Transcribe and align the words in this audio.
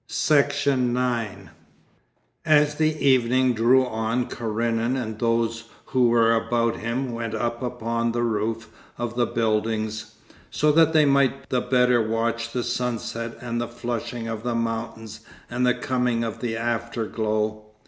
Section 0.07 0.93
9 0.93 1.51
As 2.43 2.73
the 2.73 2.97
evening 3.05 3.53
drew 3.53 3.85
on 3.85 4.25
Karenin 4.25 4.95
and 4.97 5.19
those 5.19 5.65
who 5.85 6.07
were 6.09 6.33
about 6.33 6.77
him 6.77 7.11
went 7.11 7.35
up 7.35 7.61
upon 7.61 8.11
the 8.11 8.23
roof 8.23 8.71
of 8.97 9.15
the 9.15 9.27
buildings, 9.27 10.15
so 10.49 10.71
that 10.71 10.93
they 10.93 11.05
might 11.05 11.47
the 11.51 11.61
better 11.61 12.01
watch 12.01 12.49
the 12.51 12.63
sunset 12.63 13.37
and 13.41 13.61
the 13.61 13.67
flushing 13.67 14.27
of 14.27 14.41
the 14.41 14.55
mountains 14.55 15.19
and 15.51 15.67
the 15.67 15.75
coming 15.75 16.23
of 16.23 16.39
the 16.39 16.57
afterglow. 16.57 17.63